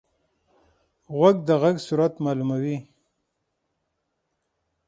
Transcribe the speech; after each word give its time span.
غوږ 1.15 1.35
د 1.47 1.49
غږ 1.61 1.75
سرعت 1.87 2.13
معلوموي. 2.23 2.77